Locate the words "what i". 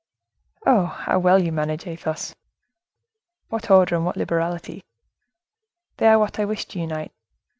6.17-6.45